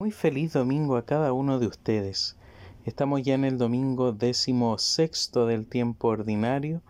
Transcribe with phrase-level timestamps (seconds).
[0.00, 2.38] Muy feliz domingo a cada uno de ustedes.
[2.86, 6.80] Estamos ya en el domingo décimo sexto del tiempo ordinario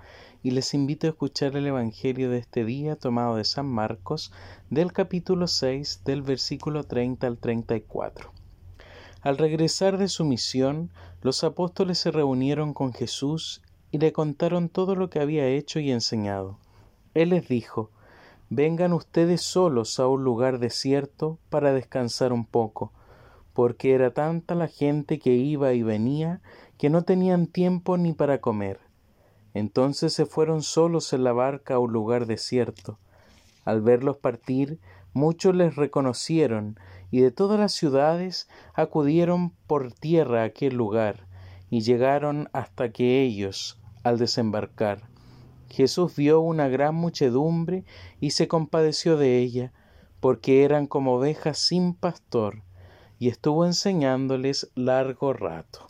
[0.45, 4.33] y les invito a escuchar el Evangelio de este día tomado de San Marcos
[4.71, 8.31] del capítulo 6 del versículo 30 al 34.
[9.23, 14.95] Al regresar de su misión, los apóstoles se reunieron con Jesús y le contaron todo
[14.95, 16.59] lo que había hecho y enseñado.
[17.15, 17.91] Él les dijo,
[18.51, 22.93] Vengan ustedes solos a un lugar desierto para descansar un poco
[23.61, 26.41] porque era tanta la gente que iba y venía
[26.79, 28.81] que no tenían tiempo ni para comer.
[29.53, 32.99] Entonces se fueron solos en la barca a un lugar desierto.
[33.67, 34.81] Al verlos partir,
[35.13, 41.27] muchos les reconocieron y de todas las ciudades acudieron por tierra a aquel lugar
[41.69, 45.03] y llegaron hasta que ellos, al desembarcar,
[45.69, 47.85] Jesús vio una gran muchedumbre
[48.21, 49.75] y se compadeció de ella,
[50.21, 52.63] porque eran como ovejas sin pastor,
[53.21, 55.87] y estuvo enseñándoles largo rato.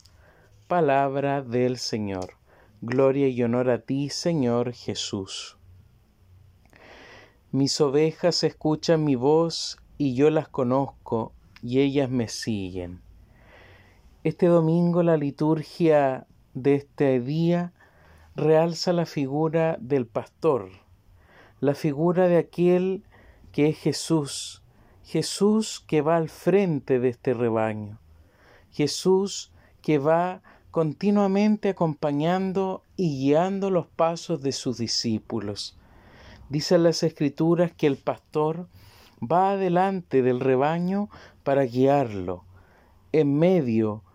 [0.67, 2.33] Palabra del Señor.
[2.81, 5.57] Gloria y honor a ti, Señor Jesús.
[7.53, 11.31] Mis ovejas escuchan mi voz y yo las conozco
[11.63, 13.01] y ellas me siguen.
[14.25, 17.71] Este domingo la liturgia de este día
[18.35, 20.69] realza la figura del pastor,
[21.61, 23.05] la figura de aquel
[23.53, 24.60] que es Jesús,
[25.11, 27.99] Jesús que va al frente de este rebaño,
[28.71, 35.77] Jesús que va continuamente acompañando y guiando los pasos de sus discípulos.
[36.47, 38.69] Dicen las escrituras que el pastor
[39.21, 41.09] va adelante del rebaño
[41.43, 42.45] para guiarlo,
[43.11, 44.05] en medio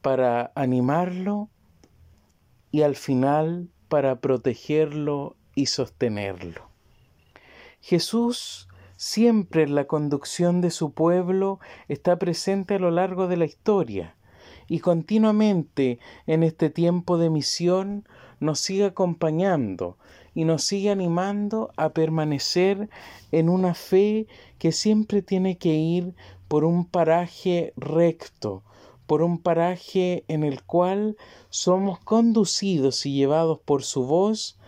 [0.00, 1.50] para animarlo
[2.70, 6.70] y al final para protegerlo y sostenerlo.
[7.80, 8.65] Jesús
[8.96, 14.16] siempre la conducción de su pueblo está presente a lo largo de la historia
[14.68, 18.04] y continuamente en este tiempo de misión
[18.40, 19.96] nos sigue acompañando
[20.34, 22.90] y nos sigue animando a permanecer
[23.32, 24.26] en una fe
[24.58, 26.14] que siempre tiene que ir
[26.48, 28.62] por un paraje recto,
[29.06, 31.16] por un paraje en el cual
[31.48, 34.58] somos conducidos y llevados por su voz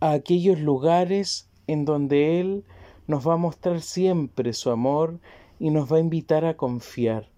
[0.00, 2.64] a aquellos lugares en donde Él
[3.08, 5.18] nos va a mostrar siempre su amor
[5.58, 7.28] y nos va a invitar a confiar.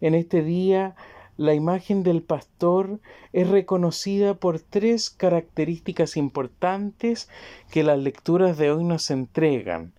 [0.00, 0.96] En este día,
[1.36, 3.00] la imagen del pastor
[3.32, 7.28] es reconocida por tres características importantes
[7.70, 9.92] que las lecturas de hoy nos entregan.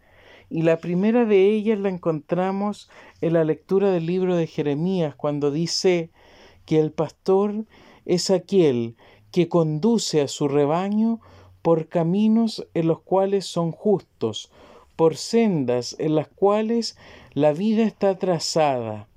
[0.50, 2.90] Y la primera de ellas la encontramos
[3.22, 6.10] en la lectura del libro de Jeremías, cuando dice
[6.66, 7.66] que el pastor
[8.06, 8.96] es aquel
[9.32, 11.22] que conduce a su rebaño
[11.62, 14.52] por caminos en los cuales son justos,
[14.96, 16.98] por sendas en las cuales
[17.34, 19.08] la vida está trazada,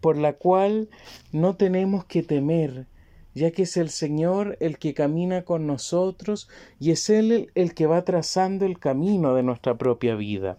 [0.00, 0.88] por la cual
[1.32, 2.86] no tenemos que temer,
[3.34, 6.48] ya que es el Señor el que camina con nosotros
[6.78, 10.58] y es Él el que va trazando el camino de nuestra propia vida.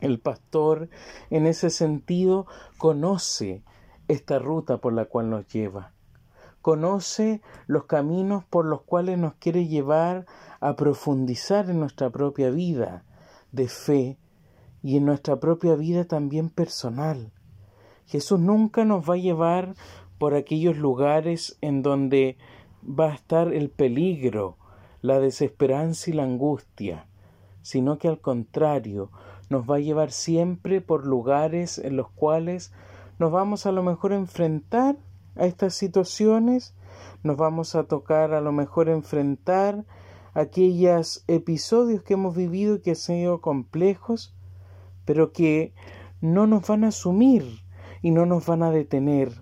[0.00, 0.88] El pastor,
[1.30, 2.46] en ese sentido,
[2.78, 3.62] conoce
[4.08, 5.92] esta ruta por la cual nos lleva,
[6.62, 10.26] conoce los caminos por los cuales nos quiere llevar
[10.60, 13.04] a profundizar en nuestra propia vida,
[13.52, 14.18] de fe
[14.82, 17.32] y en nuestra propia vida también personal.
[18.06, 19.74] Jesús nunca nos va a llevar
[20.18, 22.36] por aquellos lugares en donde
[22.82, 24.56] va a estar el peligro,
[25.00, 27.06] la desesperanza y la angustia,
[27.62, 29.10] sino que al contrario,
[29.48, 32.72] nos va a llevar siempre por lugares en los cuales
[33.18, 34.96] nos vamos a lo mejor a enfrentar
[35.36, 36.74] a estas situaciones,
[37.22, 39.84] nos vamos a tocar a lo mejor enfrentar
[40.34, 44.34] aquellos episodios que hemos vivido y que han sido complejos,
[45.04, 45.74] pero que
[46.20, 47.44] no nos van a sumir
[48.02, 49.32] y no nos van a detener,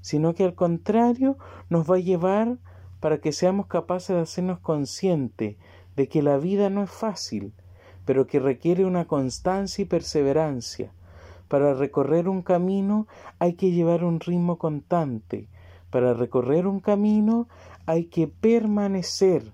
[0.00, 1.36] sino que al contrario
[1.68, 2.58] nos va a llevar
[3.00, 5.56] para que seamos capaces de hacernos conscientes
[5.96, 7.52] de que la vida no es fácil,
[8.04, 10.92] pero que requiere una constancia y perseverancia.
[11.48, 13.06] Para recorrer un camino
[13.38, 15.48] hay que llevar un ritmo constante.
[15.90, 17.48] Para recorrer un camino
[17.86, 19.52] hay que permanecer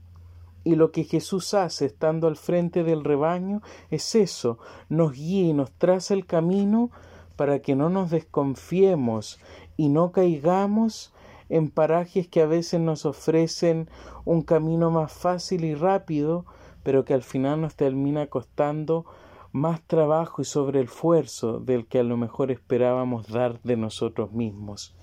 [0.64, 4.58] y lo que Jesús hace estando al frente del rebaño es eso,
[4.88, 6.90] nos guía y nos traza el camino
[7.36, 9.40] para que no nos desconfiemos
[9.76, 11.12] y no caigamos
[11.48, 13.88] en parajes que a veces nos ofrecen
[14.24, 16.46] un camino más fácil y rápido,
[16.82, 19.04] pero que al final nos termina costando
[19.52, 24.94] más trabajo y sobre esfuerzo del que a lo mejor esperábamos dar de nosotros mismos.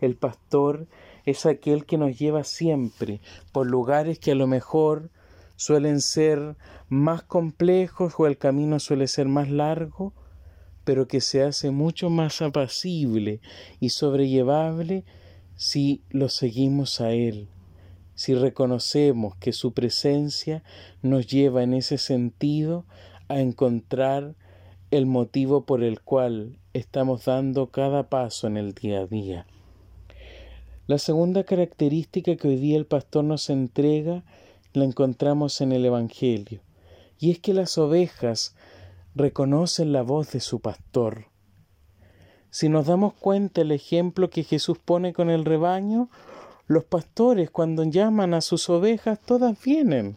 [0.00, 0.86] El pastor
[1.24, 3.20] es aquel que nos lleva siempre
[3.52, 5.10] por lugares que a lo mejor
[5.56, 6.56] suelen ser
[6.88, 10.12] más complejos o el camino suele ser más largo,
[10.84, 13.40] pero que se hace mucho más apacible
[13.80, 15.04] y sobrellevable
[15.56, 17.48] si lo seguimos a Él,
[18.14, 20.62] si reconocemos que su presencia
[21.02, 22.84] nos lleva en ese sentido
[23.28, 24.34] a encontrar
[24.90, 29.46] el motivo por el cual estamos dando cada paso en el día a día.
[30.86, 34.22] La segunda característica que hoy día el pastor nos entrega
[34.74, 36.60] la encontramos en el Evangelio,
[37.18, 38.54] y es que las ovejas
[39.14, 41.26] reconocen la voz de su pastor.
[42.50, 46.10] Si nos damos cuenta el ejemplo que Jesús pone con el rebaño,
[46.66, 50.16] los pastores cuando llaman a sus ovejas todas vienen,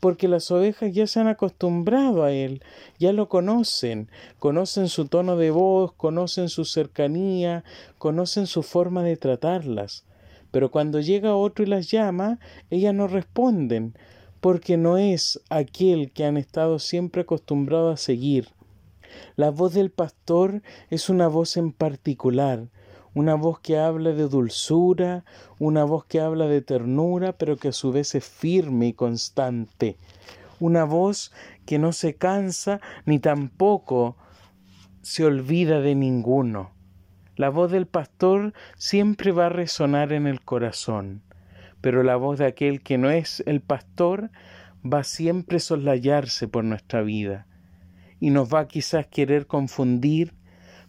[0.00, 2.62] porque las ovejas ya se han acostumbrado a Él,
[2.98, 7.64] ya lo conocen, conocen su tono de voz, conocen su cercanía,
[7.98, 10.04] conocen su forma de tratarlas.
[10.50, 12.38] Pero cuando llega otro y las llama,
[12.70, 13.94] ellas no responden,
[14.40, 18.48] porque no es aquel que han estado siempre acostumbrados a seguir.
[19.36, 22.68] La voz del pastor es una voz en particular,
[23.14, 25.24] una voz que habla de dulzura,
[25.58, 29.96] una voz que habla de ternura, pero que a su vez es firme y constante,
[30.60, 31.32] una voz
[31.66, 34.16] que no se cansa ni tampoco
[35.02, 36.72] se olvida de ninguno.
[37.36, 41.22] La voz del pastor siempre va a resonar en el corazón
[41.84, 44.30] pero la voz de aquel que no es el pastor
[44.82, 47.46] va siempre a soslayarse por nuestra vida
[48.20, 50.32] y nos va quizás querer confundir,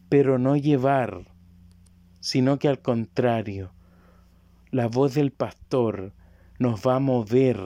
[0.07, 1.25] pero no llevar,
[2.25, 3.72] sino que al contrario,
[4.72, 6.12] la voz del pastor
[6.57, 7.60] nos va a mover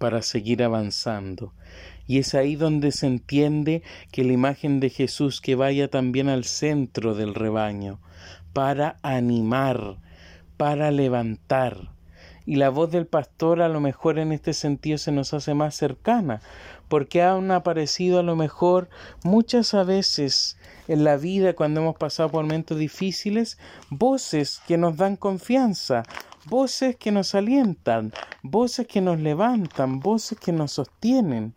[0.00, 1.54] para seguir avanzando.
[2.08, 6.42] Y es ahí donde se entiende que la imagen de Jesús que vaya también al
[6.42, 8.00] centro del rebaño,
[8.52, 9.98] para animar,
[10.56, 11.91] para levantar,
[12.46, 15.74] y la voz del pastor a lo mejor en este sentido se nos hace más
[15.74, 16.40] cercana,
[16.88, 18.88] porque han aparecido a lo mejor
[19.22, 20.58] muchas veces
[20.88, 23.58] en la vida cuando hemos pasado por momentos difíciles,
[23.90, 26.02] voces que nos dan confianza,
[26.46, 28.12] voces que nos alientan,
[28.42, 31.54] voces que nos levantan, voces que nos sostienen.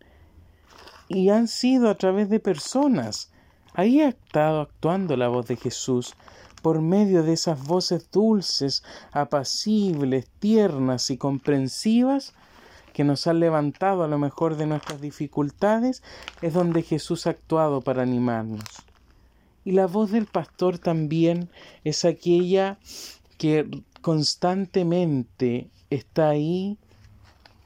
[1.08, 3.32] Y han sido a través de personas.
[3.74, 6.16] Ahí ha estado actuando la voz de Jesús
[6.66, 12.34] por medio de esas voces dulces, apacibles, tiernas y comprensivas
[12.92, 16.02] que nos han levantado a lo mejor de nuestras dificultades,
[16.42, 18.66] es donde Jesús ha actuado para animarnos.
[19.64, 21.52] Y la voz del pastor también
[21.84, 22.80] es aquella
[23.38, 26.80] que constantemente está ahí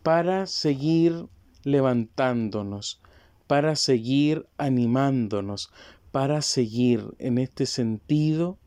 [0.03, 1.27] para seguir
[1.63, 2.99] levantándonos,
[3.47, 5.71] para seguir animándonos,
[6.11, 8.58] para seguir en este sentido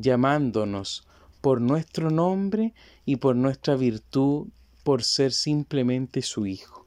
[0.00, 1.06] llamándonos
[1.40, 2.74] por nuestro nombre
[3.04, 4.48] y por nuestra virtud
[4.82, 6.86] por ser simplemente su Hijo.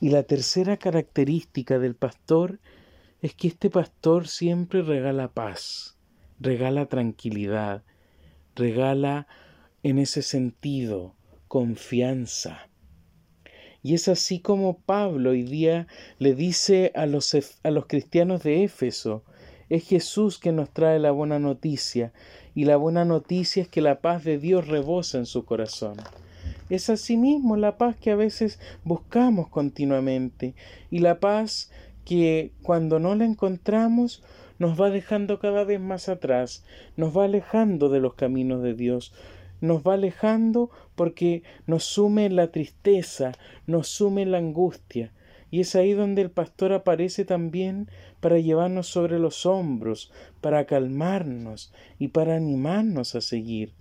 [0.00, 2.60] Y la tercera característica del pastor
[3.22, 5.96] es que este pastor siempre regala paz,
[6.38, 7.82] regala tranquilidad,
[8.54, 9.26] regala
[9.82, 11.14] en ese sentido
[11.48, 12.68] confianza.
[13.82, 15.86] Y es así como Pablo hoy día
[16.18, 19.24] le dice a los, a los cristianos de Éfeso,
[19.68, 22.12] es Jesús que nos trae la buena noticia,
[22.54, 25.96] y la buena noticia es que la paz de Dios rebosa en su corazón.
[26.70, 30.54] Es asimismo la paz que a veces buscamos continuamente,
[30.90, 31.70] y la paz
[32.04, 34.22] que cuando no la encontramos
[34.58, 36.64] nos va dejando cada vez más atrás,
[36.96, 39.12] nos va alejando de los caminos de Dios,
[39.60, 43.32] nos va alejando porque nos sume la tristeza,
[43.66, 45.12] nos sume la angustia,
[45.50, 47.88] y es ahí donde el pastor aparece también
[48.20, 53.72] para llevarnos sobre los hombros, para calmarnos y para animarnos a seguir.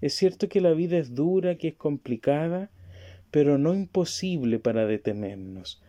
[0.00, 2.70] Es cierto que la vida es dura, que es complicada,
[3.30, 5.82] pero no imposible para detenernos.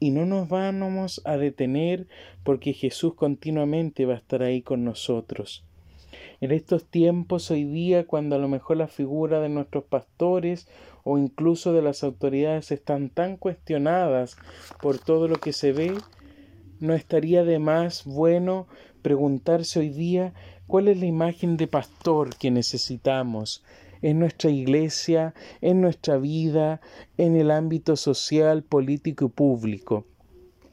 [0.00, 2.06] Y no nos vamos a detener
[2.44, 5.64] porque Jesús continuamente va a estar ahí con nosotros.
[6.40, 10.68] En estos tiempos, hoy día, cuando a lo mejor la figura de nuestros pastores
[11.04, 14.36] o incluso de las autoridades están tan cuestionadas
[14.80, 15.94] por todo lo que se ve,
[16.80, 18.68] ¿No estaría de más bueno
[19.02, 20.32] preguntarse hoy día
[20.68, 23.64] cuál es la imagen de pastor que necesitamos
[24.00, 26.80] en nuestra iglesia, en nuestra vida,
[27.16, 30.06] en el ámbito social, político y público?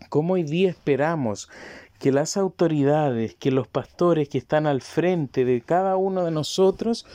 [0.10, 1.50] ¿Cómo hoy día esperamos
[2.00, 7.06] que las autoridades, que los pastores que están al frente de cada uno de nosotros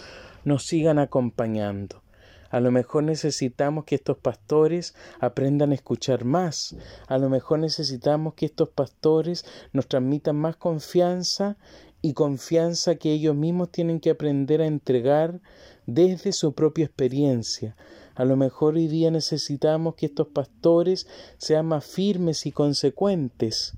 [0.45, 2.03] nos sigan acompañando?
[2.51, 6.75] A lo mejor necesitamos que estos pastores aprendan a escuchar más.
[7.07, 11.57] A lo mejor necesitamos que estos pastores nos transmitan más confianza
[12.03, 15.41] y confianza que ellos mismos tienen que aprender a entregar
[15.87, 17.77] desde su propia experiencia.
[18.17, 21.07] A lo mejor hoy día necesitamos que estos pastores
[21.39, 23.77] sean más firmes y consecuentes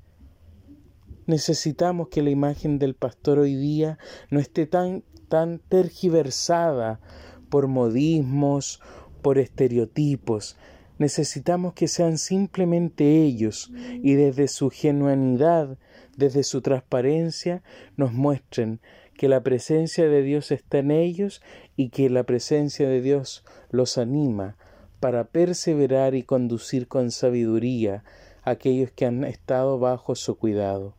[1.26, 3.98] Necesitamos que la imagen del pastor hoy día
[4.30, 7.00] no esté tan, tan tergiversada
[7.48, 8.80] por modismos,
[9.22, 10.56] por estereotipos.
[10.98, 13.70] Necesitamos que sean simplemente ellos
[14.02, 15.78] y desde su genuinidad,
[16.16, 17.62] desde su transparencia,
[17.96, 18.80] nos muestren
[19.16, 21.40] que la presencia de Dios está en ellos
[21.76, 24.56] y que la presencia de Dios los anima
[24.98, 28.02] para perseverar y conducir con sabiduría
[28.42, 30.94] a aquellos que han estado bajo su cuidado.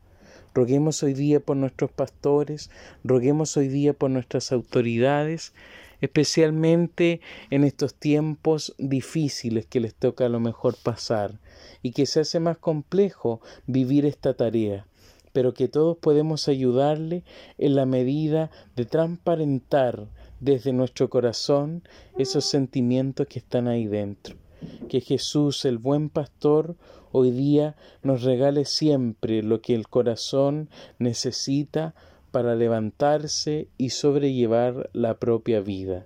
[0.54, 2.70] Roguemos hoy día por nuestros pastores,
[3.04, 5.54] roguemos hoy día por nuestras autoridades,
[6.00, 11.40] especialmente en estos tiempos difíciles que les toca a lo mejor pasar
[11.82, 14.86] y que se hace más complejo vivir esta tarea,
[15.32, 17.24] pero que todos podemos ayudarle
[17.58, 20.08] en la medida de transparentar
[20.40, 21.82] desde nuestro corazón
[22.16, 24.43] esos sentimientos que están ahí dentro.
[24.90, 26.76] Que Jesús, el buen pastor,
[27.12, 31.96] hoy día nos regale siempre lo que el corazón necesita
[32.32, 36.06] para levantarse y sobrellevar la propia vida.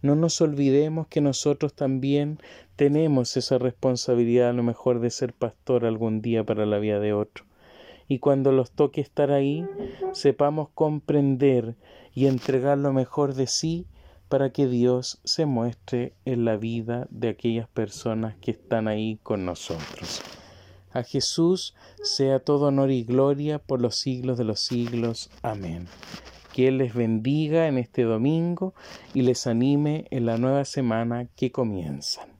[0.00, 2.38] No nos olvidemos que nosotros también
[2.74, 7.12] tenemos esa responsabilidad a lo mejor de ser pastor algún día para la vida de
[7.12, 7.44] otro.
[8.08, 9.64] Y cuando los toque estar ahí,
[10.12, 11.76] sepamos comprender
[12.14, 13.86] y entregar lo mejor de sí
[14.32, 19.44] para que Dios se muestre en la vida de aquellas personas que están ahí con
[19.44, 20.22] nosotros.
[20.90, 25.28] A Jesús sea todo honor y gloria por los siglos de los siglos.
[25.42, 25.86] Amén.
[26.54, 28.72] Que Él les bendiga en este domingo
[29.12, 32.31] y les anime en la nueva semana que comienzan.